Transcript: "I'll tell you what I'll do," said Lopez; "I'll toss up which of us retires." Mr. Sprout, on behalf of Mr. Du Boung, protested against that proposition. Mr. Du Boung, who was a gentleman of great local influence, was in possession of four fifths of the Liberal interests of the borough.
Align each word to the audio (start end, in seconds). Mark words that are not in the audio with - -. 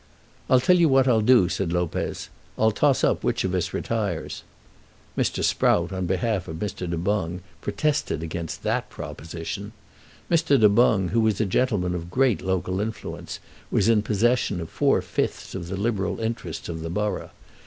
"I'll 0.49 0.59
tell 0.59 0.77
you 0.79 0.89
what 0.89 1.07
I'll 1.07 1.21
do," 1.21 1.47
said 1.47 1.71
Lopez; 1.71 2.29
"I'll 2.57 2.71
toss 2.71 3.03
up 3.03 3.23
which 3.23 3.43
of 3.43 3.53
us 3.53 3.71
retires." 3.71 4.41
Mr. 5.15 5.43
Sprout, 5.43 5.91
on 5.93 6.07
behalf 6.07 6.47
of 6.47 6.57
Mr. 6.57 6.89
Du 6.89 6.97
Boung, 6.97 7.41
protested 7.61 8.23
against 8.23 8.63
that 8.63 8.89
proposition. 8.89 9.73
Mr. 10.27 10.59
Du 10.59 10.69
Boung, 10.69 11.09
who 11.09 11.21
was 11.21 11.39
a 11.39 11.45
gentleman 11.45 11.93
of 11.93 12.09
great 12.09 12.41
local 12.41 12.81
influence, 12.81 13.37
was 13.69 13.87
in 13.89 14.01
possession 14.01 14.59
of 14.59 14.71
four 14.71 15.03
fifths 15.03 15.53
of 15.53 15.67
the 15.67 15.77
Liberal 15.77 16.19
interests 16.19 16.67
of 16.67 16.79
the 16.81 16.89
borough. 16.89 17.29